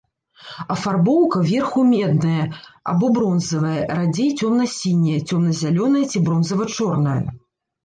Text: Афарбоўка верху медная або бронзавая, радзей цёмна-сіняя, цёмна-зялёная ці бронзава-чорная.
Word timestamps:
Афарбоўка 0.75 1.41
верху 1.49 1.83
медная 1.89 2.45
або 2.95 3.05
бронзавая, 3.19 3.83
радзей 3.99 4.33
цёмна-сіняя, 4.39 5.19
цёмна-зялёная 5.29 6.05
ці 6.11 6.25
бронзава-чорная. 6.31 7.21